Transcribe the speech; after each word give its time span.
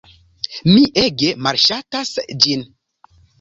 Mi 0.69 0.79
ege 1.01 1.29
malŝatas 1.49 2.15
ĝin. 2.47 2.65